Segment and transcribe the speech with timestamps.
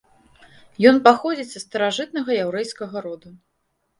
[0.91, 3.29] Ён паходзіць са старажытнага яўрэйскага роду.